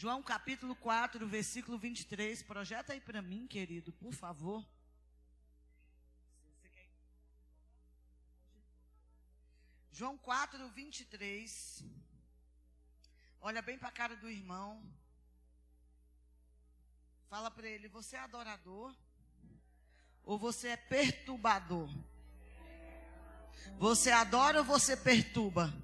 [0.00, 2.40] João capítulo 4, versículo 23.
[2.44, 4.64] Projeta aí para mim, querido, por favor.
[9.90, 11.84] João 4, 23.
[13.40, 14.80] Olha bem para a cara do irmão.
[17.28, 18.94] Fala para ele: você é adorador
[20.22, 21.90] ou você é perturbador?
[23.80, 25.74] Você adora ou você perturba?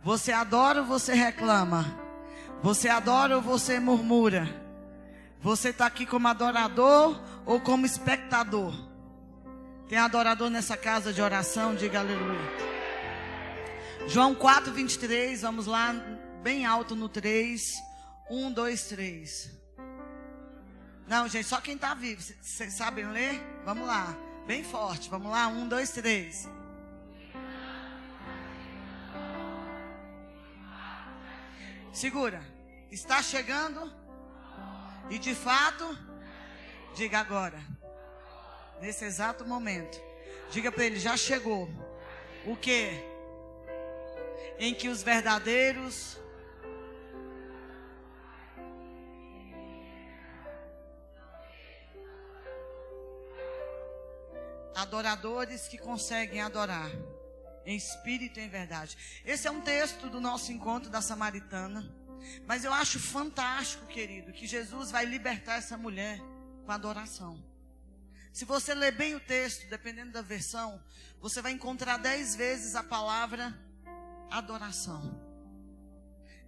[0.00, 2.11] Você adora ou você reclama?
[2.62, 4.48] Você adora ou você murmura?
[5.40, 8.72] Você está aqui como adorador ou como espectador?
[9.88, 11.74] Tem adorador nessa casa de oração?
[11.74, 12.40] Diga aleluia.
[14.06, 15.92] João 4, 23, vamos lá,
[16.42, 17.60] bem alto no 3.
[18.30, 19.50] 1, 2, 3.
[21.08, 22.22] Não, gente, só quem está vivo.
[22.40, 23.42] Vocês sabem ler?
[23.64, 25.10] Vamos lá, bem forte.
[25.10, 26.48] Vamos lá, 1, 2, 3.
[31.92, 32.42] Segura.
[32.90, 33.92] Está chegando?
[35.10, 35.86] E de fato,
[36.94, 37.60] diga agora.
[38.80, 40.00] Nesse exato momento.
[40.50, 41.68] Diga para ele, já chegou.
[42.46, 42.90] O que?
[44.58, 46.18] Em que os verdadeiros
[54.74, 56.90] adoradores que conseguem adorar
[57.64, 58.96] em espírito e em verdade.
[59.24, 61.90] Esse é um texto do nosso encontro da Samaritana.
[62.46, 66.20] Mas eu acho fantástico, querido, que Jesus vai libertar essa mulher
[66.64, 67.42] com adoração.
[68.32, 70.82] Se você ler bem o texto, dependendo da versão,
[71.20, 73.54] você vai encontrar dez vezes a palavra
[74.30, 75.20] adoração.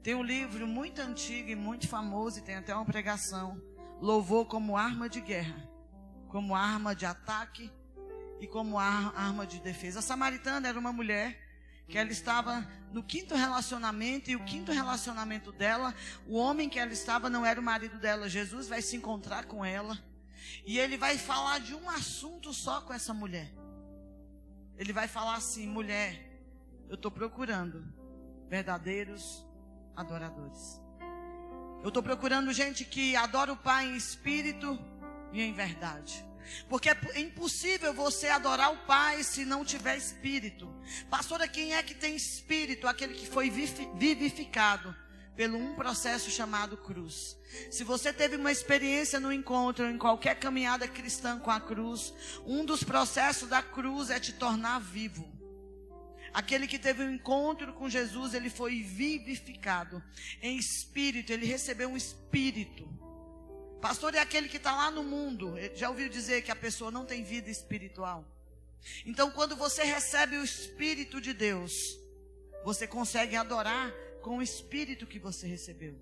[0.03, 3.61] Tem um livro muito antigo e muito famoso, e tem até uma pregação:
[4.01, 5.69] Louvor como arma de guerra,
[6.29, 7.71] como arma de ataque
[8.45, 9.99] e como arma de defesa.
[9.99, 11.41] A samaritana era uma mulher
[11.89, 15.95] que ela estava no quinto relacionamento e o quinto relacionamento dela,
[16.27, 18.29] o homem que ela estava não era o marido dela.
[18.29, 19.99] Jesus vai se encontrar com ela
[20.65, 23.53] e ele vai falar de um assunto só com essa mulher.
[24.77, 26.43] Ele vai falar assim: mulher,
[26.89, 27.85] eu estou procurando
[28.49, 29.47] verdadeiros
[29.97, 30.81] adoradores.
[31.83, 34.79] Eu estou procurando gente que adora o Pai em espírito
[35.33, 36.25] e em verdade.
[36.69, 40.73] Porque é impossível você adorar o Pai se não tiver espírito.
[41.11, 42.87] Pastora, quem é que tem espírito?
[42.87, 44.95] Aquele que foi vivificado
[45.37, 47.37] pelo um processo chamado cruz.
[47.71, 52.13] Se você teve uma experiência no encontro, em qualquer caminhada cristã com a cruz,
[52.45, 55.33] um dos processos da cruz é te tornar vivo.
[56.33, 60.03] Aquele que teve um encontro com Jesus, ele foi vivificado
[60.43, 62.89] em espírito, ele recebeu um espírito.
[63.85, 65.57] Pastor é aquele que está lá no mundo.
[65.75, 68.25] Já ouviu dizer que a pessoa não tem vida espiritual?
[69.05, 71.71] Então, quando você recebe o Espírito de Deus,
[72.65, 73.93] você consegue adorar
[74.23, 75.95] com o Espírito que você recebeu.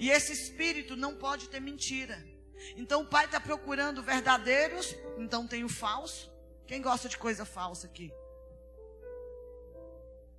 [0.00, 2.26] E esse Espírito não pode ter mentira.
[2.74, 6.32] Então, o Pai está procurando verdadeiros, então tem o falso.
[6.66, 8.10] Quem gosta de coisa falsa aqui?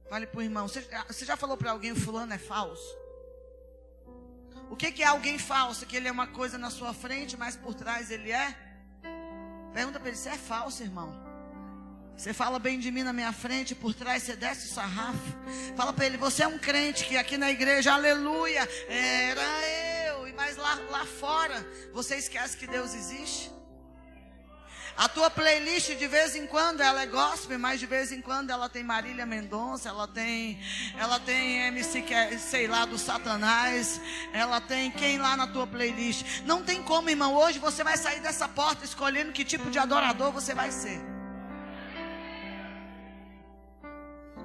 [0.10, 0.68] Fale para o irmão.
[0.68, 3.05] Você, você já falou para alguém fulano é falso?
[4.70, 5.86] O que, que é alguém falso?
[5.86, 8.56] Que ele é uma coisa na sua frente, mas por trás ele é?
[9.74, 11.14] Pergunta para ele: você é falso, irmão?
[12.18, 15.36] Você fala bem de mim na minha frente, por trás você desce o sarrafo.
[15.76, 19.68] Fala para ele: você é um crente que aqui na igreja, aleluia, era
[20.08, 20.34] eu.
[20.36, 23.55] Mas lá, lá fora, você esquece que Deus existe?
[24.98, 28.50] A tua playlist de vez em quando ela é gospel, mas de vez em quando
[28.50, 30.58] ela tem Marília Mendonça, ela tem,
[30.98, 34.00] ela tem MC que é, sei lá do Satanás,
[34.32, 36.42] ela tem quem lá na tua playlist.
[36.46, 37.36] Não tem como, irmão.
[37.36, 41.02] Hoje você vai sair dessa porta escolhendo que tipo de adorador você vai ser.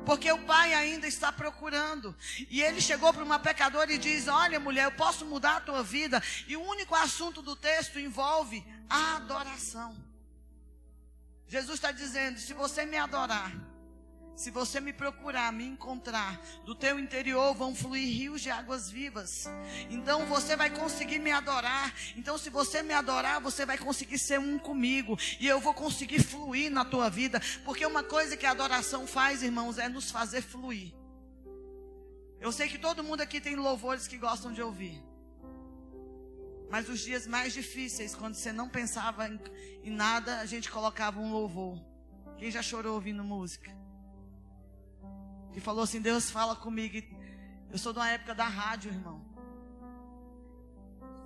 [0.05, 2.17] Porque o pai ainda está procurando.
[2.51, 5.85] E ele chegou para uma pecadora e diz: Olha, mulher, eu posso mudar a tua
[5.85, 6.21] vida.
[6.49, 10.10] E o único assunto do texto envolve a adoração.
[11.51, 13.53] Jesus está dizendo: se você me adorar,
[14.37, 19.51] se você me procurar, me encontrar, do teu interior vão fluir rios de águas vivas.
[19.91, 21.93] Então você vai conseguir me adorar.
[22.17, 25.19] Então, se você me adorar, você vai conseguir ser um comigo.
[25.41, 27.43] E eu vou conseguir fluir na tua vida.
[27.65, 30.95] Porque uma coisa que a adoração faz, irmãos, é nos fazer fluir.
[32.41, 35.10] Eu sei que todo mundo aqui tem louvores que gostam de ouvir.
[36.71, 39.41] Mas os dias mais difíceis, quando você não pensava em,
[39.83, 41.77] em nada, a gente colocava um louvor.
[42.39, 43.71] Quem já chorou ouvindo música?
[45.53, 46.97] Que falou assim: Deus fala comigo.
[47.71, 49.25] Eu sou de uma época da rádio, irmão.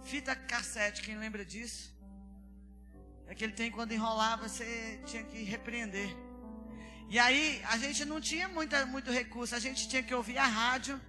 [0.02, 1.94] Fita cassete, quem lembra disso?
[3.29, 6.14] Aquele é tempo quando enrolava, você tinha que repreender.
[7.08, 10.46] E aí, a gente não tinha muita, muito recurso, a gente tinha que ouvir a
[10.46, 11.00] rádio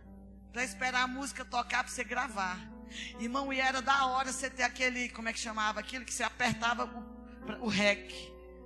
[0.51, 2.74] para esperar a música tocar para você gravar.
[3.19, 5.79] Irmão, e era da hora você ter aquele, como é que chamava?
[5.79, 8.11] Aquilo que você apertava o, o rec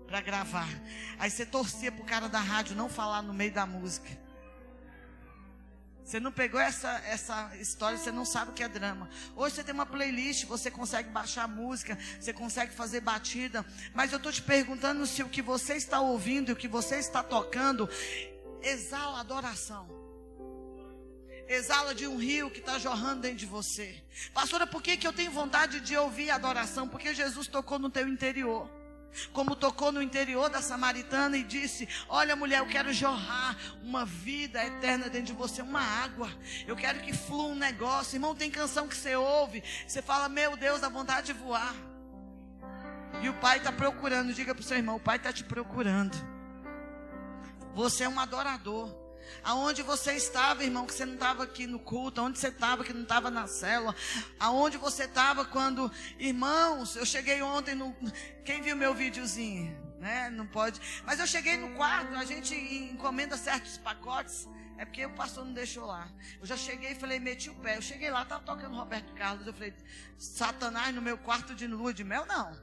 [0.07, 0.68] para gravar.
[1.19, 4.10] Aí você torcia pro cara da rádio não falar no meio da música.
[6.04, 9.07] Você não pegou essa, essa história, você não sabe o que é drama.
[9.36, 13.63] Hoje você tem uma playlist, você consegue baixar música, você consegue fazer batida.
[13.94, 16.95] Mas eu estou te perguntando se o que você está ouvindo e o que você
[16.95, 17.88] está tocando
[18.63, 19.98] exala adoração.
[21.49, 24.01] Exala de um rio que está jorrando dentro de você.
[24.33, 26.87] Pastora, por que, que eu tenho vontade de ouvir adoração?
[26.87, 28.69] Porque Jesus tocou no teu interior
[29.33, 34.63] como tocou no interior da samaritana e disse: Olha, mulher, eu quero jorrar uma vida
[34.63, 36.29] eterna dentro de você, uma água.
[36.67, 38.15] Eu quero que flua um negócio.
[38.15, 41.75] Irmão, tem canção que você ouve, você fala: Meu Deus, dá vontade de voar.
[43.21, 46.15] E o pai está procurando, diga para o seu irmão: O pai está te procurando.
[47.73, 48.98] Você é um adorador.
[49.43, 52.93] Aonde você estava, irmão, que você não estava aqui no culto, aonde você estava que
[52.93, 53.95] não estava na célula,
[54.39, 57.95] aonde você estava quando, irmãos, eu cheguei ontem no,
[58.43, 60.29] quem viu meu videozinho, né?
[60.29, 64.47] Não pode, mas eu cheguei no quarto, a gente encomenda certos pacotes,
[64.77, 66.07] é porque o pastor não deixou lá.
[66.39, 67.75] Eu já cheguei e falei, meti o pé.
[67.75, 69.45] Eu cheguei lá, estava tocando Roberto Carlos.
[69.45, 69.73] Eu falei,
[70.17, 72.25] Satanás no meu quarto de lua de mel?
[72.25, 72.57] Não.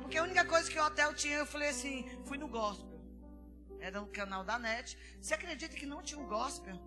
[0.00, 2.91] Porque a única coisa que o hotel tinha, eu falei assim, fui no gospel
[3.82, 4.96] era um canal da net.
[5.20, 6.80] Você acredita que não tinha um gospel?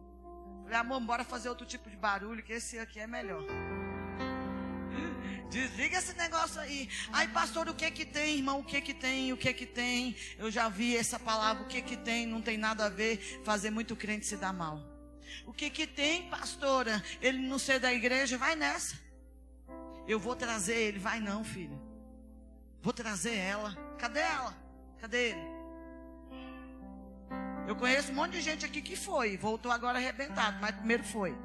[0.64, 3.44] Falei, amor, bora fazer outro tipo de barulho, que esse aqui é melhor.
[5.52, 6.90] Desliga esse negócio aí.
[7.12, 8.62] Ai, pastor, o que que tem, irmão?
[8.62, 9.34] O que que tem?
[9.34, 10.16] O que que tem?
[10.38, 12.26] Eu já vi essa palavra, o que que tem?
[12.26, 14.80] Não tem nada a ver fazer muito crente se dar mal.
[15.46, 17.04] O que que tem, pastora?
[17.22, 18.98] Ele não ser da igreja, vai nessa.
[20.08, 21.78] Eu vou trazer ele, vai não, filho.
[22.82, 23.76] Vou trazer ela.
[24.00, 24.56] Cadê ela?
[25.00, 25.55] Cadê ele?
[27.68, 31.36] Eu conheço um monte de gente aqui que foi, voltou agora arrebentado, mas primeiro foi.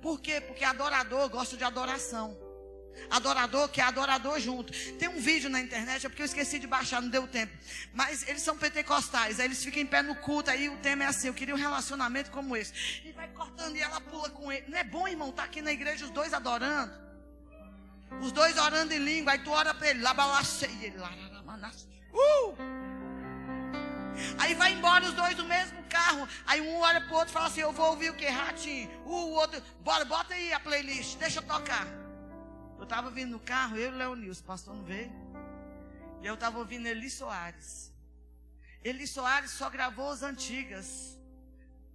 [0.00, 0.40] Por quê?
[0.40, 2.36] Porque adorador gosta de adoração.
[3.10, 4.72] Adorador que é adorador junto.
[4.98, 7.52] Tem um vídeo na internet, é porque eu esqueci de baixar, não deu tempo.
[7.92, 11.06] Mas eles são pentecostais, aí eles ficam em pé no culto, aí o tema é
[11.06, 12.72] assim: eu queria um relacionamento como esse.
[13.04, 14.64] E vai cortando e ela pula com ele.
[14.68, 16.92] Não é bom, irmão, estar tá aqui na igreja os dois adorando?
[18.20, 20.12] Os dois orando em língua, aí tu ora para ele, lá
[20.82, 21.70] ele, lá, lá, lá, lá,
[22.12, 22.87] uh!
[24.38, 26.28] Aí vai embora os dois do mesmo carro.
[26.46, 28.26] Aí um olha pro outro e fala assim: Eu vou ouvir o que?
[28.26, 28.90] Ratinho.
[29.04, 31.86] O outro, bora, bota aí a playlist, deixa eu tocar.
[32.76, 35.12] Eu estava vindo no carro, eu e o Leonilson, pastor não veio.
[36.22, 37.92] E eu estava ouvindo Eli Soares.
[38.84, 41.18] Eli Soares só gravou as antigas.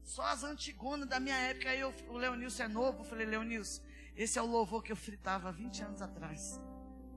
[0.03, 1.69] Só as antigonas da minha época.
[1.69, 2.99] Aí eu, o Leonilson é novo.
[2.99, 3.81] Eu falei, Leonilson,
[4.15, 6.59] esse é o louvor que eu fritava 20 anos atrás.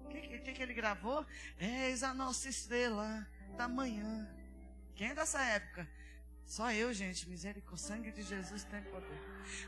[0.04, 1.26] O que, que, que ele gravou?
[1.58, 3.26] Eis a nossa estrela
[3.56, 4.28] da manhã.
[4.96, 5.86] Quem é dessa época?
[6.46, 7.28] Só eu, gente.
[7.28, 7.76] Misericórdia.
[7.76, 9.20] Sangue de Jesus tem poder.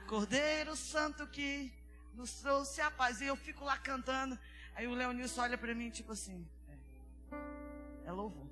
[0.06, 1.70] Cordeiro Santo que
[2.14, 3.20] nos trouxe a paz.
[3.20, 4.38] E eu fico lá cantando.
[4.74, 8.48] Aí o Leonilson olha para mim, tipo assim: é, é louvor.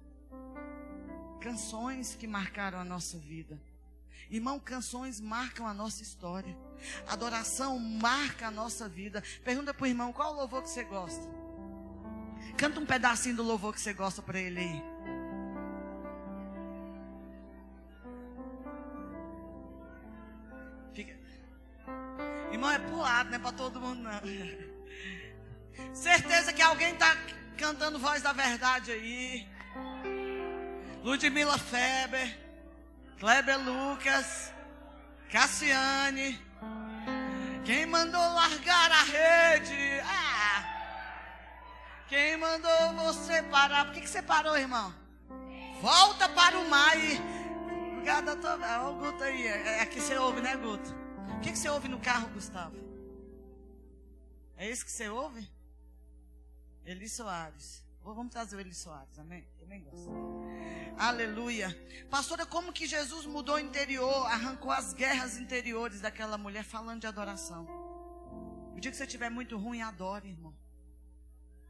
[1.40, 3.58] Canções que marcaram a nossa vida.
[4.28, 6.54] Irmão, canções marcam a nossa história.
[7.06, 9.22] Adoração marca a nossa vida.
[9.42, 11.26] Pergunta para o irmão: qual louvor que você gosta?
[12.58, 14.95] Canta um pedacinho do louvor que você gosta para ele aí.
[22.56, 24.20] Irmão, é pro lado, não é para todo mundo, não.
[25.94, 27.14] Certeza que alguém está
[27.54, 29.46] cantando voz da verdade aí.
[31.04, 32.34] Ludmila Feber,
[33.20, 34.50] Kleber Lucas,
[35.30, 36.40] Cassiane.
[37.66, 40.00] Quem mandou largar a rede?
[40.02, 40.64] Ah!
[42.08, 43.84] Quem mandou você parar?
[43.84, 44.94] Por que, que você parou, irmão?
[45.82, 47.20] Volta para o mar e.
[47.92, 48.48] Obrigada, tô...
[48.48, 49.46] Olha o Guto aí.
[49.46, 51.05] É aqui você ouve, né, Guto?
[51.36, 52.76] O que, que você ouve no carro, Gustavo?
[54.56, 55.48] É isso que você ouve?
[56.84, 57.84] Eli Soares.
[58.02, 59.44] Vamos trazer o Eli Soares, amém?
[59.58, 60.10] Também gosto.
[60.96, 61.76] Aleluia.
[62.08, 67.06] Pastora, como que Jesus mudou o interior, arrancou as guerras interiores daquela mulher falando de
[67.06, 67.66] adoração?
[68.74, 70.54] O dia que você estiver muito ruim, adore, irmão.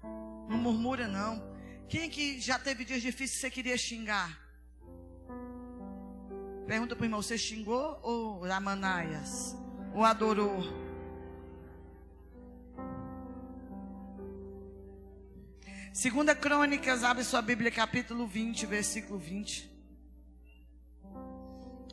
[0.02, 1.42] Não murmura, não.
[1.88, 4.45] Quem que já teve dias difíceis que você queria xingar?
[6.66, 9.56] Pergunta para o irmão: você xingou ou Ramanaias?
[9.94, 10.60] Ou adorou?
[15.92, 19.74] Segunda Crônicas, abre sua Bíblia, capítulo 20, versículo 20.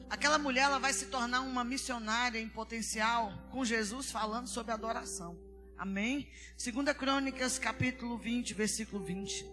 [0.10, 5.40] Aquela mulher ela vai se tornar uma missionária em potencial com Jesus falando sobre adoração.
[5.78, 6.30] Amém?
[6.58, 9.46] Segunda Crônicas, capítulo 20, versículo 20.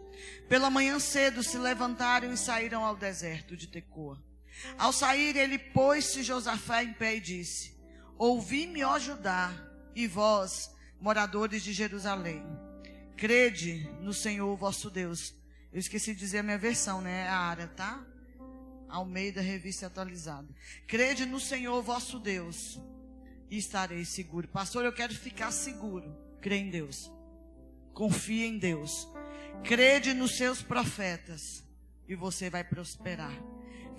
[0.48, 4.29] Pela manhã cedo se levantaram e saíram ao deserto de Tecoa.
[4.78, 7.78] Ao sair, ele pôs-se Josafá em pé e disse:
[8.18, 9.52] Ouvi-me, ó Judá,
[9.94, 12.44] e vós, moradores de Jerusalém,
[13.16, 15.34] crede no Senhor vosso Deus.
[15.72, 17.28] Eu esqueci de dizer a minha versão, né?
[17.28, 18.04] A área, tá?
[18.88, 20.48] Almeida, revista atualizada.
[20.86, 22.80] Crede no Senhor vosso Deus
[23.48, 24.48] e estarei seguro.
[24.48, 26.16] Pastor, eu quero ficar seguro.
[26.40, 27.10] Crê em Deus.
[27.92, 29.08] Confia em Deus.
[29.62, 31.64] Crede nos seus profetas
[32.08, 33.32] e você vai prosperar.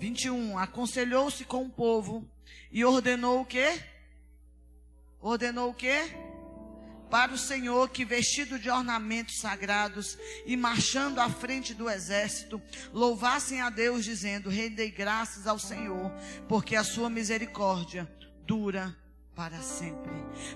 [0.02, 0.58] 21.
[0.58, 2.28] Aconselhou-se com o povo
[2.72, 3.80] e ordenou o quê?
[5.20, 6.00] Ordenou o quê?
[7.08, 12.60] Para o Senhor que vestido de ornamentos sagrados e marchando à frente do exército,
[12.92, 16.10] louvassem a Deus dizendo: Rendei graças ao Senhor,
[16.48, 18.10] porque a sua misericórdia
[18.44, 18.96] dura
[19.36, 20.10] para sempre.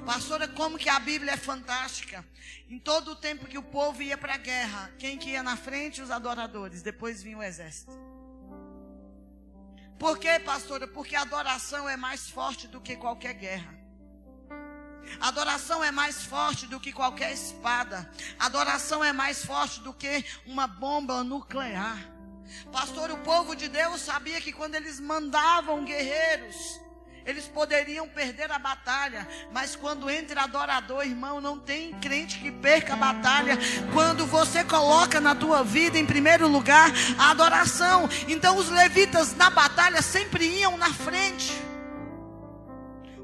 [0.05, 2.27] Pastora, como que a Bíblia é fantástica.
[2.69, 5.57] Em todo o tempo que o povo ia para a guerra, quem que ia na
[5.57, 6.03] frente?
[6.03, 8.16] Os adoradores, depois vinha o exército.
[9.99, 10.87] Por quê, pastora?
[10.87, 13.75] Porque adoração é mais forte do que qualquer guerra.
[15.21, 18.11] Adoração é mais forte do que qualquer espada.
[18.39, 21.99] Adoração é mais forte do que uma bomba nuclear.
[22.73, 26.81] Pastor, o povo de Deus sabia que quando eles mandavam guerreiros,
[27.27, 32.95] eles poderiam perder a batalha, mas quando entra adorador, irmão, não tem crente que perca
[32.95, 33.59] a batalha.
[33.93, 39.51] Quando você coloca na tua vida em primeiro lugar a adoração, então os levitas na
[39.51, 41.53] batalha sempre iam na frente.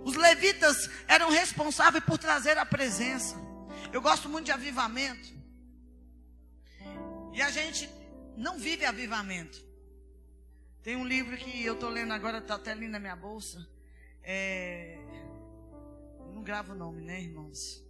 [0.05, 3.37] Os levitas eram responsáveis por trazer a presença.
[3.93, 5.33] Eu gosto muito de avivamento.
[7.33, 7.89] E a gente
[8.37, 9.63] não vive avivamento.
[10.83, 13.65] Tem um livro que eu estou lendo agora, está até ali na minha bolsa.
[14.23, 14.99] É...
[16.35, 17.85] Não gravo o nome, né, irmãos?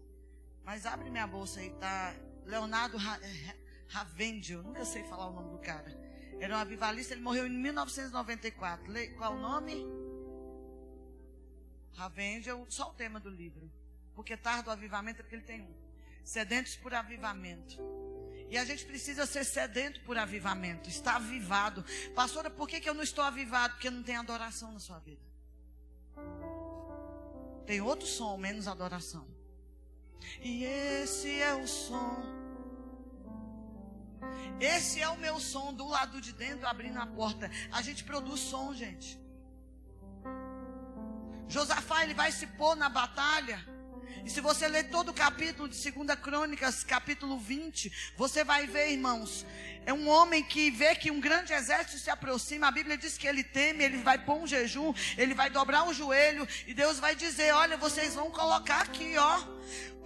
[0.65, 2.15] Mas abre minha bolsa aí, tá?
[2.45, 3.57] Leonardo é,
[3.89, 5.91] Ravengel, nunca sei falar o nome do cara.
[6.41, 8.93] Era um avivalista, ele morreu em 1994.
[9.17, 9.87] Qual o nome?
[11.95, 13.71] Ravengel, só o tema do livro.
[14.15, 15.75] Porque tarde o avivamento é porque ele tem um.
[16.25, 17.77] Sedentos por avivamento.
[18.49, 21.85] E a gente precisa ser sedento por avivamento, estar avivado.
[22.15, 23.75] Pastora, por que, que eu não estou avivado?
[23.75, 25.32] Porque não tem adoração na sua vida.
[27.67, 29.27] Tem outro som, menos adoração.
[30.41, 32.43] E esse é o som.
[34.61, 37.51] Esse é o meu som do lado de dentro, abrindo a porta.
[37.71, 39.21] A gente produz som, gente.
[41.49, 43.63] Josafá, ele vai se pôr na batalha.
[44.25, 48.93] E se você ler todo o capítulo de 2 Crônicas, capítulo 20, você vai ver,
[48.93, 49.45] irmãos,
[49.85, 52.69] é um homem que vê que um grande exército se aproxima.
[52.69, 55.95] A Bíblia diz que ele teme, ele vai pôr um jejum, ele vai dobrar o
[55.95, 59.41] joelho e Deus vai dizer: Olha, vocês vão colocar aqui, ó.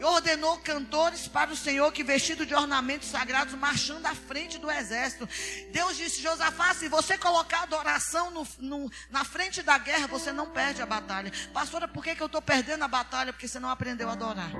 [0.02, 5.28] Ordenou cantores para o Senhor que vestido de ornamentos sagrados, marchando à frente do exército.
[5.72, 10.50] Deus disse: Josafá, se você colocar adoração no, no, na frente da guerra, você não
[10.50, 11.32] perde a batalha.
[11.52, 13.32] Pastora, por que, que eu estou perdendo a batalha?
[13.32, 14.50] Porque você não aprendeu a adorar.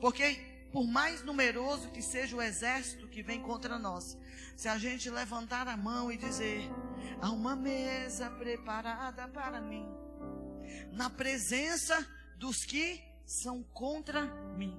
[0.00, 4.16] Porque por mais numeroso que seja o exército que vem contra nós,
[4.56, 6.62] se a gente levantar a mão e dizer:
[7.20, 9.86] há uma mesa preparada para mim,
[10.92, 14.22] na presença dos que são contra
[14.56, 14.76] mim.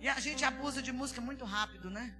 [0.00, 2.14] E a gente abusa de música muito rápido, né?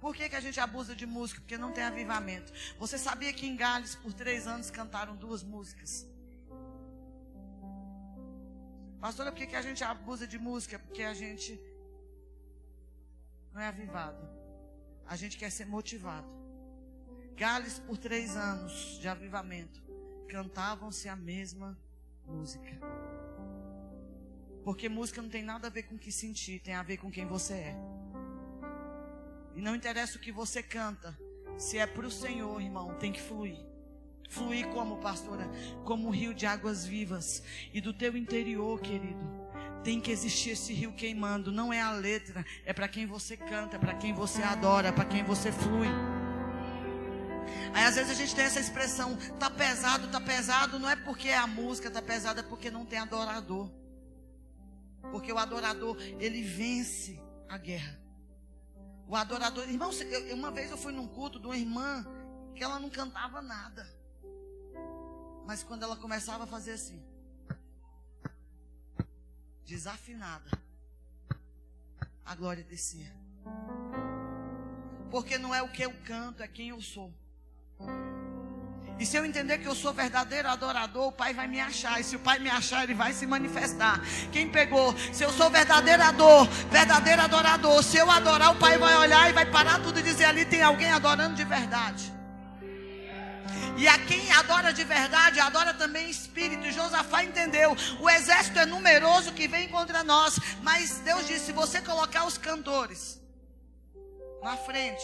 [0.00, 1.40] Por que, que a gente abusa de música?
[1.40, 2.52] Porque não tem avivamento.
[2.78, 6.06] Você sabia que em Gales, por três anos, cantaram duas músicas?
[9.00, 10.78] Pastora, por que, que a gente abusa de música?
[10.78, 11.60] Porque a gente
[13.52, 14.28] não é avivado.
[15.06, 16.28] A gente quer ser motivado.
[17.36, 19.82] Gales, por três anos de avivamento,
[20.28, 21.78] cantavam-se a mesma
[22.26, 22.78] música.
[24.64, 27.10] Porque música não tem nada a ver com o que sentir, tem a ver com
[27.10, 27.76] quem você é.
[29.54, 31.18] E não interessa o que você canta,
[31.58, 33.58] se é para o Senhor, irmão, tem que fluir.
[34.30, 35.46] Fluir como, pastora?
[35.84, 37.42] Como um rio de águas vivas.
[37.72, 39.42] E do teu interior, querido
[39.82, 41.52] tem que existir esse rio queimando.
[41.52, 44.92] Não é a letra, é para quem você canta, é para quem você adora, é
[44.92, 45.88] para quem você flui.
[47.74, 51.30] Aí às vezes a gente tem essa expressão, tá pesado, tá pesado, não é porque
[51.30, 53.70] a música tá pesada, é porque não tem adorador.
[55.10, 57.98] Porque o adorador, ele vence a guerra.
[59.08, 62.06] O adorador, irmão, eu, uma vez eu fui num culto de uma irmã
[62.54, 63.86] que ela não cantava nada.
[65.46, 67.02] Mas quando ela começava a fazer assim,
[69.66, 70.50] desafinada,
[72.24, 73.12] a glória descia.
[75.10, 77.12] Porque não é o que eu canto, é quem eu sou.
[78.98, 82.00] E se eu entender que eu sou verdadeiro adorador, o Pai vai me achar.
[82.00, 84.00] E se o Pai me achar, Ele vai se manifestar.
[84.30, 84.94] Quem pegou?
[85.12, 89.32] Se eu sou verdadeiro adorador, verdadeiro adorador, se eu adorar, o Pai vai olhar e
[89.32, 92.12] vai parar tudo e dizer: ali tem alguém adorando de verdade.
[93.82, 96.64] E a quem adora de verdade, adora também espírito.
[96.64, 100.38] E Josafá entendeu: o exército é numeroso que vem contra nós.
[100.62, 103.20] Mas Deus disse: se você colocar os cantores
[104.40, 105.02] na frente,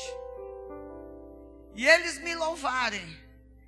[1.75, 3.05] e eles me louvarem,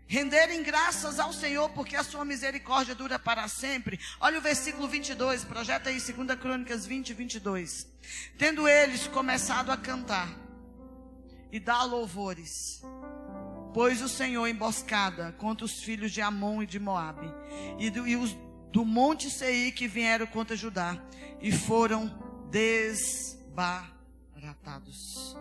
[0.06, 3.98] renderem graças ao Senhor, porque a sua misericórdia dura para sempre.
[4.20, 7.84] Olha o versículo 22, projeta aí 2 Crônicas 20, 22.
[8.38, 10.28] Tendo eles começado a cantar
[11.50, 12.80] e dar louvores,
[13.72, 17.32] pôs o Senhor emboscada contra os filhos de Amon e de Moabe,
[17.78, 18.36] e, do, e os
[18.72, 21.00] do monte Seir que vieram contra Judá,
[21.40, 22.12] e foram
[22.50, 25.36] desbaratados.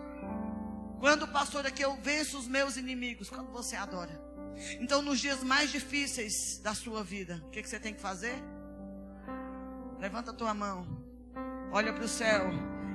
[0.98, 3.28] Quando, pastor, é que eu venço os meus inimigos?
[3.30, 4.20] Quando você adora.
[4.80, 8.34] Então, nos dias mais difíceis da sua vida, o que, que você tem que fazer?
[9.98, 10.86] Levanta a tua mão,
[11.72, 12.50] olha para o céu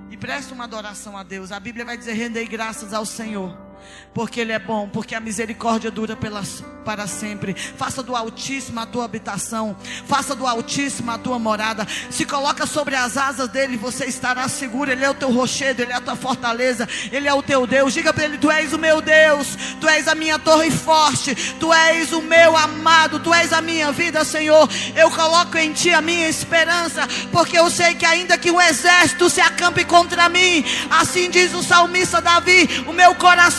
[0.09, 1.51] e presta uma adoração a Deus.
[1.51, 3.64] A Bíblia vai dizer: rendei graças ao Senhor
[4.13, 6.17] porque Ele é bom, porque a misericórdia dura
[6.85, 7.53] para sempre.
[7.53, 9.75] Faça do Altíssimo a tua habitação,
[10.07, 11.85] faça do Altíssimo a tua morada.
[12.09, 14.89] Se coloca sobre as asas dele, você estará seguro.
[14.89, 17.93] Ele é o teu rochedo, Ele é a tua fortaleza, Ele é o teu Deus.
[17.93, 21.73] Diga para Ele: Tu és o meu Deus, Tu és a minha torre forte, Tu
[21.73, 24.69] és o meu amado, Tu és a minha vida, Senhor.
[24.95, 29.29] Eu coloco em Ti a minha esperança, porque eu sei que ainda que um exército
[29.29, 33.13] se acampe contra mim, assim diz o salmista Davi, o meu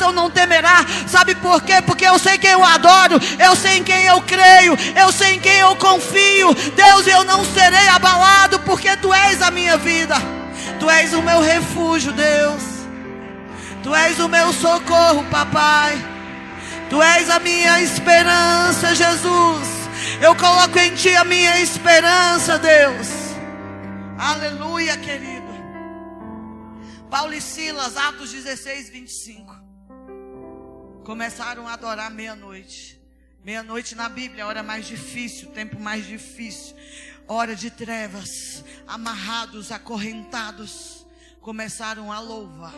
[0.06, 0.84] coração não temerá.
[1.06, 1.80] Sabe por quê?
[1.82, 5.40] Porque eu sei quem eu adoro, eu sei em quem eu creio, eu sei em
[5.40, 6.54] quem eu confio.
[6.74, 10.14] Deus, eu não serei abalado, porque tu és a minha vida.
[10.78, 12.62] Tu és o meu refúgio, Deus.
[13.82, 15.96] Tu és o meu socorro, papai.
[16.90, 19.68] Tu és a minha esperança, Jesus.
[20.20, 23.08] Eu coloco em ti a minha esperança, Deus.
[24.18, 25.46] Aleluia, querido.
[27.10, 29.65] Paulo e Silas, Atos 16, 25
[31.06, 33.00] começaram a adorar meia-noite.
[33.44, 36.74] Meia-noite na Bíblia, hora mais difícil, tempo mais difícil,
[37.28, 41.06] hora de trevas, amarrados, acorrentados,
[41.40, 42.74] começaram a louvar.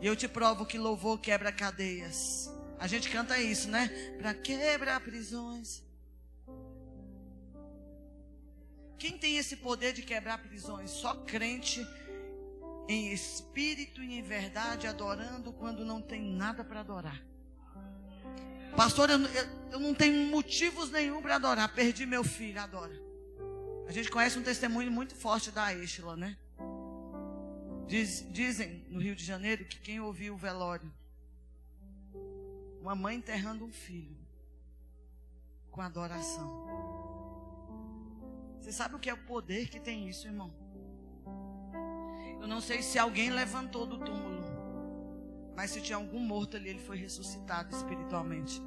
[0.00, 2.48] E eu te provo que louvor quebra cadeias.
[2.78, 3.88] A gente canta isso, né?
[4.16, 5.82] Para quebrar prisões.
[8.96, 10.92] Quem tem esse poder de quebrar prisões?
[10.92, 11.84] Só crente
[12.88, 17.22] em espírito e em verdade, adorando quando não tem nada para adorar.
[18.74, 21.74] Pastor, eu, eu, eu, não tenho motivos nenhum para adorar.
[21.74, 22.98] Perdi meu filho, adora.
[23.86, 26.36] A gente conhece um testemunho muito forte da Estela, né?
[27.86, 30.92] Diz, dizem no Rio de Janeiro que quem ouviu o velório,
[32.80, 34.16] uma mãe enterrando um filho
[35.70, 36.66] com adoração.
[38.60, 40.52] Você sabe o que é o poder que tem isso, irmão?
[42.40, 44.44] Eu não sei se alguém levantou do túmulo,
[45.56, 48.62] mas se tinha algum morto ali, ele foi ressuscitado espiritualmente.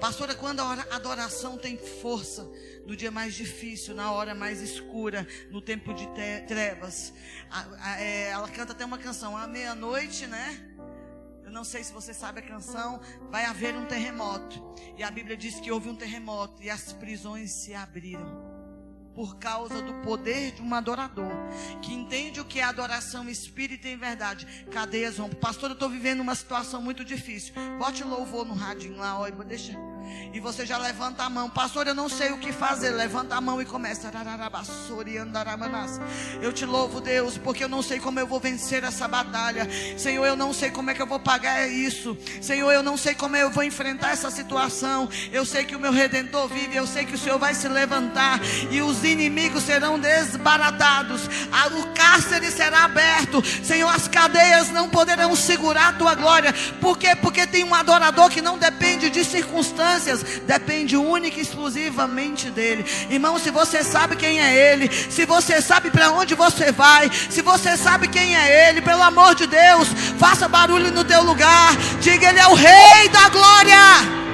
[0.00, 2.48] Pastora, quando a adoração tem força,
[2.86, 6.06] no dia mais difícil, na hora mais escura, no tempo de
[6.46, 7.12] trevas,
[7.50, 10.70] a, a, é, ela canta até uma canção, à meia-noite, né?
[11.44, 14.62] Eu não sei se você sabe a canção, vai haver um terremoto.
[14.96, 18.53] E a Bíblia diz que houve um terremoto e as prisões se abriram
[19.14, 21.30] por causa do poder de um adorador
[21.80, 24.46] que entende o que é adoração espírita em verdade.
[24.70, 25.38] Cadeias rompem.
[25.38, 27.54] Pastor, eu estou vivendo uma situação muito difícil.
[27.78, 29.93] Bote louvor no radinho lá, ó, deixa.
[30.32, 31.48] E você já levanta a mão.
[31.48, 32.90] Pastor, eu não sei o que fazer.
[32.90, 34.10] Levanta a mão e começa.
[36.42, 39.68] Eu te louvo, Deus, porque eu não sei como eu vou vencer essa batalha.
[39.96, 42.16] Senhor, eu não sei como é que eu vou pagar isso.
[42.42, 45.08] Senhor, eu não sei como eu vou enfrentar essa situação.
[45.32, 46.76] Eu sei que o meu redentor vive.
[46.76, 48.40] Eu sei que o Senhor vai se levantar.
[48.70, 51.22] E os inimigos serão desbaratados.
[51.78, 53.42] O cárcere será aberto.
[53.64, 56.52] Senhor, as cadeias não poderão segurar a tua glória.
[56.80, 57.14] Por quê?
[57.14, 62.84] Porque tem um adorador que não depende de circunstâncias circunstâncias, depende única e exclusivamente dele.
[63.10, 67.42] Irmão, se você sabe quem é ele, se você sabe para onde você vai, se
[67.42, 71.76] você sabe quem é ele, pelo amor de Deus, faça barulho no teu lugar.
[72.00, 74.24] Diga, ele é o rei da glória.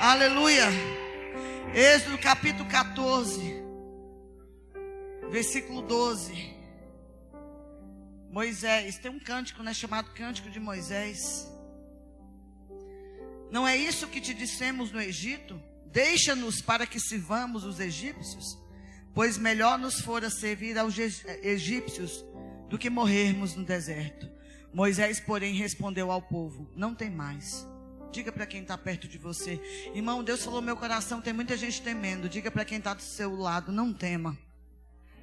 [0.00, 0.66] Aleluia.
[1.74, 3.62] Êxodo capítulo 14,
[5.30, 6.57] versículo 12.
[8.30, 11.50] Moisés, tem um cântico né, chamado Cântico de Moisés.
[13.50, 15.60] Não é isso que te dissemos no Egito?
[15.86, 18.58] Deixa-nos para que sirvamos os egípcios,
[19.14, 22.24] pois melhor nos fora servir aos egípcios
[22.68, 24.30] do que morrermos no deserto.
[24.72, 27.66] Moisés, porém, respondeu ao povo: Não tem mais.
[28.12, 29.60] Diga para quem está perto de você,
[29.94, 30.22] irmão.
[30.22, 31.20] Deus falou meu coração.
[31.20, 32.28] Tem muita gente temendo.
[32.28, 34.36] Diga para quem está do seu lado: Não tema.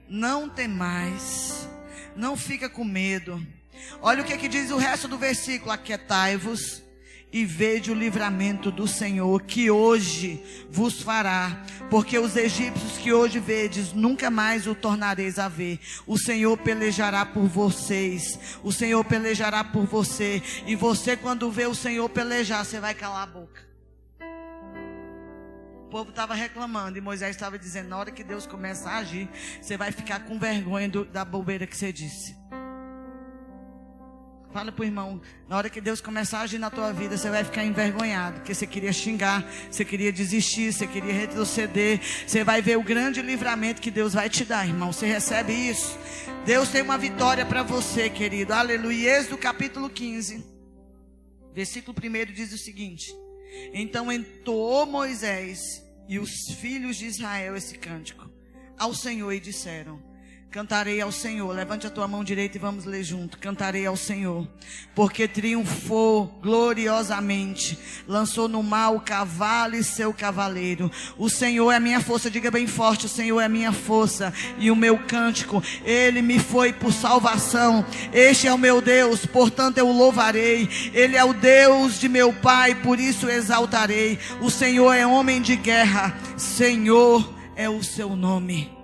[0.08, 1.68] Não tem mais.
[2.16, 3.46] Não fica com medo.
[4.02, 6.84] Olha o que, que diz o resto do versículo: Aquietai-vos
[7.36, 13.40] e vede o livramento do Senhor que hoje vos fará, porque os egípcios que hoje
[13.40, 15.80] vedes nunca mais o tornareis a ver.
[16.08, 18.40] O Senhor pelejará por vocês.
[18.64, 23.24] O Senhor pelejará por você, e você quando vê o Senhor pelejar, você vai calar
[23.24, 23.65] a boca.
[25.96, 29.30] Povo estava reclamando e Moisés estava dizendo: na hora que Deus começa a agir,
[29.62, 32.36] você vai ficar com vergonha do, da bobeira que você disse.
[34.52, 37.46] Fala pro irmão, na hora que Deus começar a agir na tua vida, você vai
[37.46, 42.02] ficar envergonhado, porque você queria xingar, você queria desistir, você queria retroceder.
[42.28, 44.92] Você vai ver o grande livramento que Deus vai te dar, irmão.
[44.92, 45.98] Você recebe isso?
[46.46, 48.52] Deus tem uma vitória para você, querido.
[48.52, 49.18] Aleluia.
[49.18, 50.44] Êxodo capítulo 15,
[51.54, 53.16] versículo 1 diz o seguinte:
[53.74, 58.30] Então entoou Moisés e os filhos de Israel esse cântico
[58.78, 60.02] ao Senhor e disseram:
[60.56, 61.54] Cantarei ao Senhor.
[61.54, 63.38] Levante a tua mão direita e vamos ler junto.
[63.38, 64.48] Cantarei ao Senhor,
[64.96, 70.90] porque triunfou gloriosamente, lançou no mar o cavalo e seu cavaleiro.
[71.18, 74.34] O Senhor é a minha força, diga bem forte: o Senhor é a minha força
[74.58, 75.62] e o meu cântico.
[75.84, 77.86] Ele me foi por salvação.
[78.14, 80.70] Este é o meu Deus, portanto eu o louvarei.
[80.94, 84.18] Ele é o Deus de meu Pai, por isso exaltarei.
[84.40, 86.18] O Senhor é homem de guerra.
[86.38, 88.75] Senhor é o seu nome.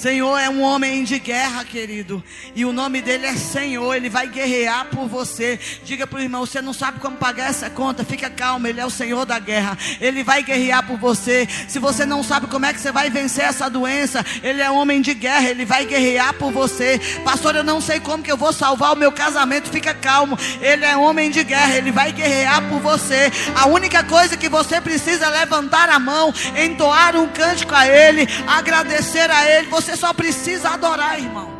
[0.00, 2.24] Senhor é um homem de guerra, querido.
[2.54, 3.94] E o nome dele é Senhor.
[3.94, 5.60] Ele vai guerrear por você.
[5.84, 8.02] Diga para o irmão: você não sabe como pagar essa conta.
[8.02, 8.66] Fica calmo.
[8.66, 9.76] Ele é o Senhor da guerra.
[10.00, 11.46] Ele vai guerrear por você.
[11.68, 15.02] Se você não sabe como é que você vai vencer essa doença, ele é homem
[15.02, 15.50] de guerra.
[15.50, 16.98] Ele vai guerrear por você.
[17.22, 19.68] Pastor, eu não sei como que eu vou salvar o meu casamento.
[19.68, 20.38] Fica calmo.
[20.62, 21.76] Ele é homem de guerra.
[21.76, 23.30] Ele vai guerrear por você.
[23.54, 28.26] A única coisa que você precisa é levantar a mão, entoar um cântico a Ele,
[28.46, 29.66] agradecer a Ele.
[29.68, 31.50] Você só precisa adorar, irmão.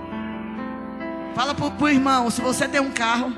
[1.34, 3.32] Fala pro, pro irmão, se você tem um carro,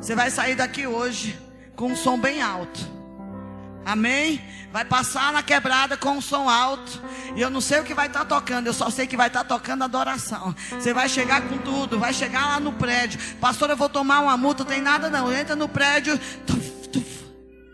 [0.00, 1.38] você vai sair daqui hoje
[1.74, 2.80] com um som bem alto.
[3.84, 4.40] Amém?
[4.72, 7.02] Vai passar na quebrada com um som alto.
[7.34, 9.26] E eu não sei o que vai estar tá tocando, eu só sei que vai
[9.26, 10.54] estar tá tocando adoração.
[10.70, 13.18] Você vai chegar com tudo, vai chegar lá no prédio.
[13.40, 15.32] Pastor, eu vou tomar uma multa, tem nada não.
[15.32, 16.18] Entra no prédio.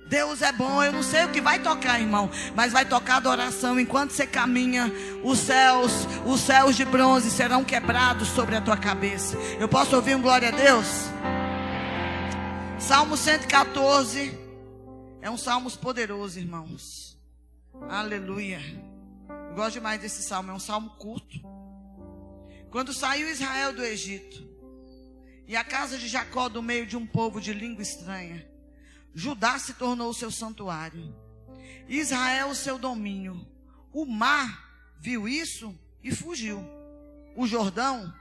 [0.09, 3.79] Deus é bom, eu não sei o que vai tocar, irmão, mas vai tocar adoração
[3.79, 4.91] enquanto você caminha.
[5.23, 5.93] Os céus,
[6.25, 9.37] os céus de bronze serão quebrados sobre a tua cabeça.
[9.61, 10.87] Eu posso ouvir um glória a Deus?
[12.79, 14.33] Salmo 114
[15.21, 17.19] é um salmo poderoso, irmãos.
[17.87, 18.61] Aleluia.
[19.51, 21.39] Eu gosto demais desse salmo, é um salmo curto.
[22.71, 24.43] Quando saiu Israel do Egito
[25.47, 28.48] e a casa de Jacó do meio de um povo de língua estranha,
[29.15, 31.15] Judá se tornou o seu santuário,
[31.89, 33.47] Israel o seu domínio.
[33.93, 36.65] O mar viu isso e fugiu.
[37.37, 38.13] O Jordão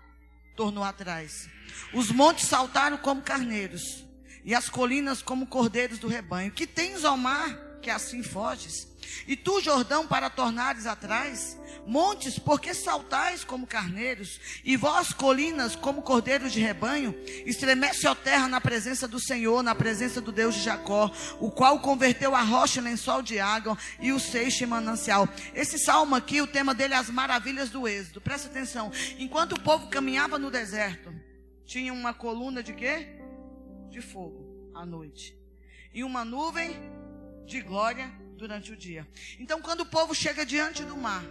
[0.55, 1.49] tornou atrás.
[1.93, 4.05] Os montes saltaram como carneiros,
[4.43, 6.51] e as colinas como cordeiros do rebanho.
[6.51, 8.87] Que tens, ao mar, que assim foges?
[9.27, 11.57] E tu, Jordão, para tornares atrás?
[11.85, 14.39] Montes, porque saltais como carneiros?
[14.63, 17.15] E vós, colinas, como cordeiros de rebanho?
[17.45, 21.79] Estremece a terra na presença do Senhor, na presença do Deus de Jacó, o qual
[21.79, 25.27] converteu a rocha em lençol de água e o seixo em manancial.
[25.53, 28.21] Esse salmo aqui, o tema dele é as maravilhas do êxodo.
[28.21, 28.91] Presta atenção.
[29.17, 31.13] Enquanto o povo caminhava no deserto,
[31.65, 33.07] tinha uma coluna de quê?
[33.89, 35.37] De fogo à noite.
[35.93, 36.75] E uma nuvem
[37.45, 39.07] de glória durante o dia.
[39.39, 41.25] Então, quando o povo chega diante do mar,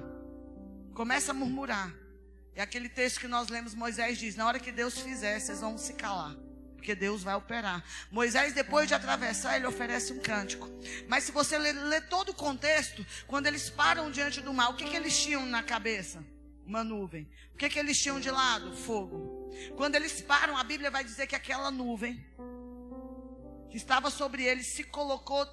[0.95, 1.95] começa a murmurar.
[2.55, 5.79] É aquele texto que nós lemos, Moisés diz: na hora que Deus fizer, vocês vão
[5.79, 6.35] se calar.
[6.75, 7.85] Porque Deus vai operar.
[8.11, 10.69] Moisés, depois de atravessar, ele oferece um cântico.
[11.09, 14.77] Mas se você ler, ler todo o contexto, quando eles param diante do mar, o
[14.77, 16.25] que, que eles tinham na cabeça?
[16.64, 17.29] Uma nuvem.
[17.55, 18.77] O que, que eles tinham de lado?
[18.77, 19.51] Fogo.
[19.77, 22.25] Quando eles param, a Bíblia vai dizer que aquela nuvem
[23.71, 25.47] que estava sobre eles se colocou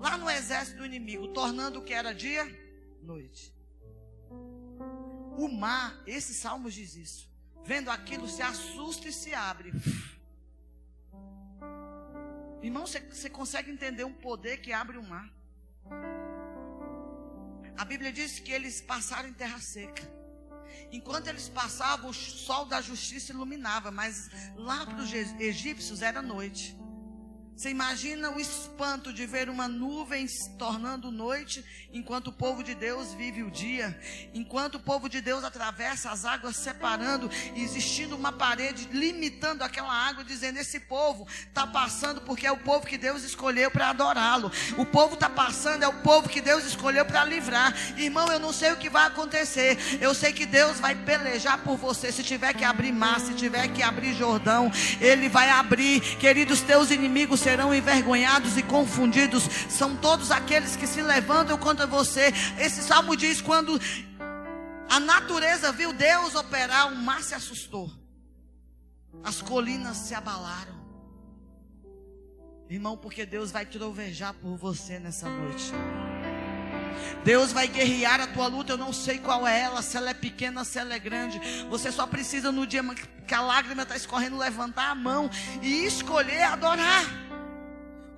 [0.00, 2.44] lá no exército do inimigo, tornando o que era dia,
[3.02, 3.54] noite.
[5.36, 7.30] O mar, esse salmo diz isso.
[7.64, 9.72] Vendo aquilo, se assusta e se abre.
[12.62, 15.30] Irmão, você, consegue entender um poder que abre o mar?
[17.76, 20.02] A Bíblia diz que eles passaram em terra seca.
[20.90, 26.79] Enquanto eles passavam, o sol da justiça iluminava, mas lá para os egípcios era noite.
[27.60, 32.74] Você imagina o espanto de ver uma nuvem se tornando noite, enquanto o povo de
[32.74, 34.00] Deus vive o dia,
[34.32, 40.24] enquanto o povo de Deus atravessa as águas separando, existindo uma parede limitando aquela água,
[40.24, 44.50] dizendo: esse povo está passando porque é o povo que Deus escolheu para adorá-lo.
[44.78, 47.74] O povo está passando, é o povo que Deus escolheu para livrar.
[47.98, 49.76] Irmão, eu não sei o que vai acontecer.
[50.00, 52.10] Eu sei que Deus vai pelejar por você.
[52.10, 56.00] Se tiver que abrir mar, se tiver que abrir Jordão, Ele vai abrir.
[56.16, 59.44] Queridos, teus inimigos envergonhados e confundidos.
[59.68, 62.32] São todos aqueles que se levantam contra você.
[62.58, 63.80] Esse salmo diz: quando
[64.88, 67.90] a natureza viu Deus operar, o mar se assustou,
[69.24, 70.80] as colinas se abalaram.
[72.68, 75.72] Irmão, porque Deus vai trovejar por você nessa noite.
[77.24, 78.72] Deus vai guerrear a tua luta.
[78.72, 81.40] Eu não sei qual é ela, se ela é pequena, se ela é grande.
[81.68, 82.82] Você só precisa no dia
[83.26, 85.30] que a lágrima está escorrendo, levantar a mão
[85.62, 87.29] e escolher adorar.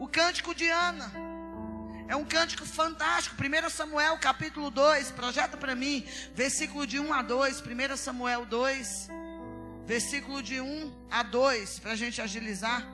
[0.02, 1.12] O cântico de Ana.
[2.08, 3.36] É um cântico fantástico.
[3.40, 5.12] 1 Samuel capítulo 2.
[5.12, 6.04] Projeta para mim.
[6.34, 7.62] Versículo de 1 a 2.
[7.62, 9.08] 1 Samuel 2.
[9.86, 11.78] Versículo de 1 a 2.
[11.78, 12.84] Para a gente agilizar.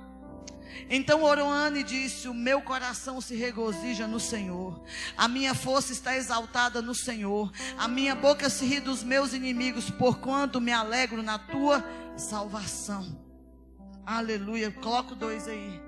[0.91, 4.85] Então orou Ana e disse: O meu coração se regozija no Senhor,
[5.17, 9.89] a minha força está exaltada no Senhor, a minha boca se ri dos meus inimigos,
[9.89, 11.83] porquanto me alegro na tua
[12.19, 13.19] salvação.
[14.05, 14.71] Aleluia.
[14.71, 15.88] Coloca dois aí.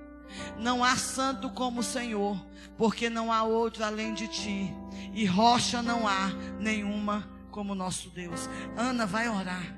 [0.58, 2.36] Não há santo como o Senhor,
[2.76, 4.74] porque não há outro além de ti,
[5.12, 8.48] e rocha não há nenhuma como nosso Deus.
[8.76, 9.74] Ana vai orar.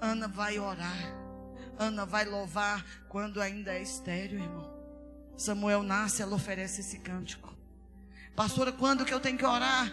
[0.00, 1.14] Ana vai orar.
[1.78, 4.72] Ana vai louvar quando ainda é estéreo, irmão.
[5.36, 7.54] Samuel nasce, ela oferece esse cântico.
[8.36, 9.92] Pastora, quando que eu tenho que orar?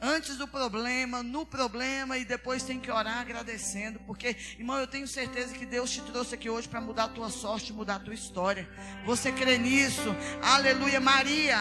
[0.00, 5.08] Antes do problema, no problema e depois tem que orar agradecendo, porque, irmão, eu tenho
[5.08, 8.14] certeza que Deus te trouxe aqui hoje para mudar a tua sorte, mudar a tua
[8.14, 8.68] história.
[9.04, 10.14] Você crê nisso?
[10.40, 11.58] Aleluia, Maria,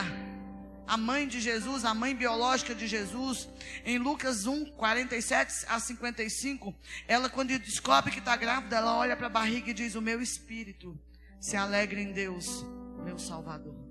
[0.85, 3.49] a mãe de Jesus, a mãe biológica de Jesus,
[3.83, 6.75] em Lucas 1, 47 a 55,
[7.07, 10.21] ela quando descobre que está grávida, ela olha para a barriga e diz: "O meu
[10.21, 10.95] espírito
[11.39, 12.63] se alegra em Deus,
[13.03, 13.86] meu Salvador".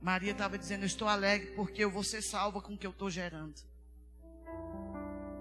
[0.00, 2.90] Maria estava dizendo: Eu estou alegre porque eu vou ser salva com o que eu
[2.90, 3.54] estou gerando.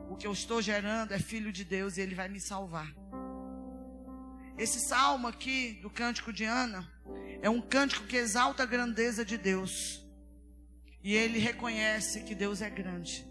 [0.10, 2.92] O que eu estou gerando é filho de Deus e ele vai me salvar.
[4.58, 6.92] Esse salmo aqui do cântico de Ana
[7.42, 10.04] é um cântico que exalta a grandeza de Deus.
[11.04, 13.26] E ele reconhece que Deus é grande.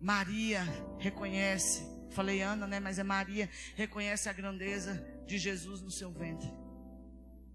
[0.00, 0.64] Maria
[0.98, 6.63] reconhece, falei Ana, né, mas é Maria, reconhece a grandeza de Jesus no seu ventre.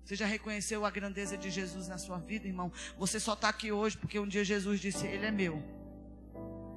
[0.10, 2.72] Você já reconheceu a grandeza de Jesus na sua vida, irmão?
[2.98, 5.62] Você só está aqui hoje porque um dia Jesus disse: Ele é meu.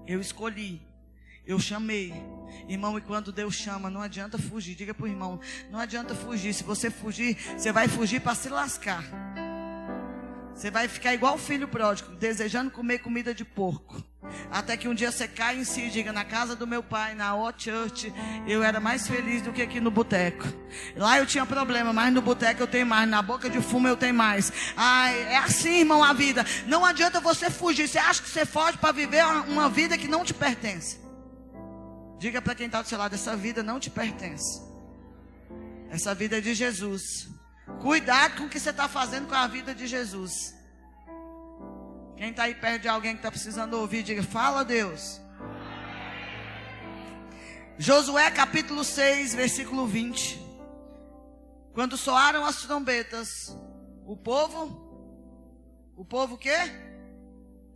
[0.07, 0.83] Eu escolhi.
[1.47, 2.13] Eu chamei.
[2.69, 4.75] Irmão, e quando Deus chama, não adianta fugir.
[4.75, 5.41] Diga para o irmão:
[5.71, 6.53] não adianta fugir.
[6.53, 9.03] Se você fugir, você vai fugir para se lascar.
[10.55, 14.05] Você vai ficar igual o filho pródigo, desejando comer comida de porco.
[14.51, 17.15] Até que um dia você cai em si e diga: Na casa do meu pai,
[17.15, 18.13] na O Church,
[18.47, 20.47] eu era mais feliz do que aqui no boteco.
[20.97, 23.09] Lá eu tinha problema, mas no boteco eu tenho mais.
[23.09, 24.53] Na boca de fumo eu tenho mais.
[24.77, 26.45] Ai, é assim, irmão, a vida.
[26.67, 27.89] Não adianta você fugir.
[27.89, 31.01] Você acha que você foge para viver uma vida que não te pertence.
[32.19, 34.63] Diga para quem está do seu lado: Essa vida não te pertence.
[35.91, 37.29] Essa vida é de Jesus.
[37.81, 40.55] Cuidado com o que você está fazendo com a vida de Jesus.
[42.23, 45.21] Quem está aí perto de alguém que está precisando ouvir, diga: Fala, Deus.
[47.77, 50.41] Josué capítulo 6, versículo 20.
[51.75, 53.49] Quando soaram as trombetas,
[54.07, 56.55] o povo, o povo o quê?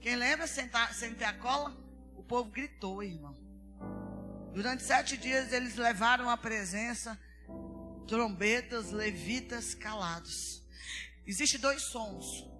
[0.00, 1.76] Quem lembra sem, ter a cola?
[2.14, 3.36] O povo gritou, irmão.
[4.54, 7.18] Durante sete dias eles levaram a presença,
[8.06, 10.62] trombetas, levitas calados.
[11.26, 12.55] Existem dois sons.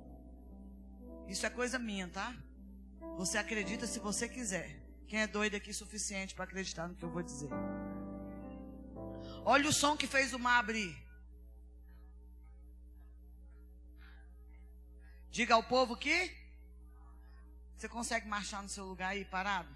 [1.29, 2.35] Isso é coisa minha, tá?
[3.17, 4.81] Você acredita se você quiser.
[5.09, 7.51] Quem é doido aqui suficiente para acreditar no que eu vou dizer?
[9.45, 10.97] Olha o som que fez o mar abrir.
[15.31, 16.35] Diga ao povo que
[17.77, 19.69] você consegue marchar no seu lugar aí parado?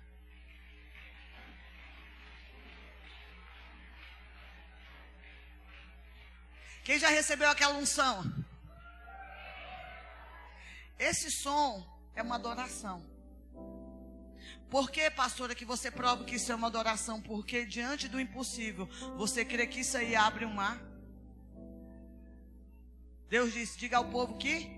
[6.83, 8.25] Quem já recebeu aquela unção?
[11.01, 11.83] Esse som
[12.15, 13.03] é uma adoração.
[14.69, 17.23] Por que, pastora, que você prova que isso é uma adoração?
[17.23, 18.87] Porque diante do impossível,
[19.17, 20.79] você crê que isso aí abre um mar?
[23.31, 24.71] Deus disse: diga ao povo que.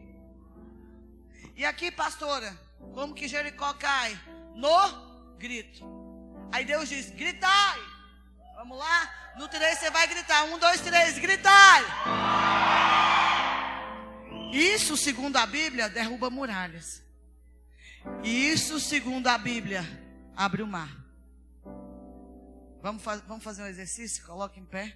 [1.56, 2.56] E aqui, pastora,
[2.94, 4.16] como que Jericó cai?
[4.54, 5.84] No grito.
[6.52, 7.80] Aí Deus diz: gritai.
[8.54, 9.32] Vamos lá?
[9.36, 10.44] No três você vai gritar.
[10.44, 11.82] Um, dois, três, gritai!
[14.52, 17.02] Isso, segundo a Bíblia, derruba muralhas.
[18.22, 19.82] Isso, segundo a Bíblia,
[20.36, 20.94] abre o mar.
[22.82, 24.26] Vamos, vamos fazer um exercício?
[24.26, 24.94] Coloque em pé.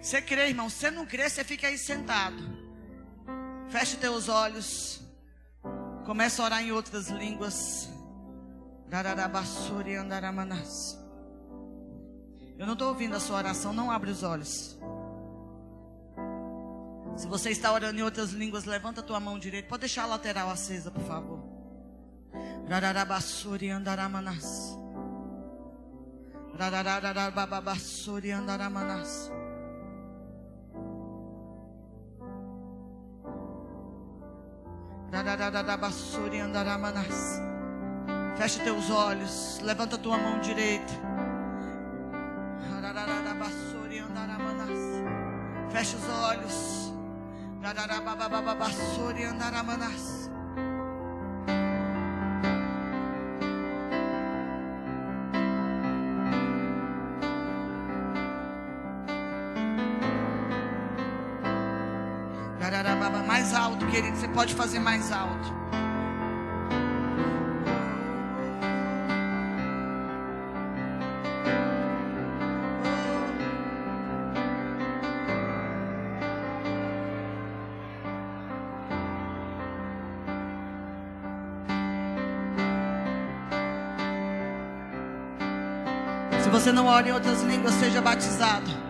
[0.00, 0.70] Você crê, irmão?
[0.70, 2.42] Você não crê, você fica aí sentado.
[3.68, 5.00] Feche teus olhos.
[6.04, 7.88] Começa a orar em outras línguas.
[12.58, 14.78] Eu não estou ouvindo a sua oração, não abre os olhos.
[17.16, 19.68] Se você está orando em outras línguas, levanta a tua mão direita.
[19.68, 21.40] Pode deixar a lateral acesa, por favor.
[22.68, 24.78] Rararabassuri andaramanas.
[26.58, 29.30] Rarararababassuri andaramanas.
[35.12, 37.40] Rarararabassuri andaramanas.
[38.36, 39.60] Fecha teus olhos.
[39.62, 40.92] Levanta tua mão direita.
[42.70, 44.78] Rarararabassuri andaramanas.
[45.70, 46.81] Fecha os olhos.
[63.28, 64.16] Mais alto, querido.
[64.16, 65.61] Você pode fazer mais alto.
[86.62, 88.81] Você não ora em outras línguas, seja batizado.